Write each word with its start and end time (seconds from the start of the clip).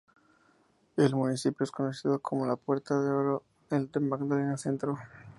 El 0.97 1.13
municipio 1.13 1.63
es 1.63 1.69
conocido 1.69 2.17
como 2.17 2.47
la 2.47 2.55
Puerta 2.55 2.99
de 2.99 3.11
Oro 3.11 3.43
del 3.69 3.87
Magdalena 3.99 4.57
Centro. 4.57 4.97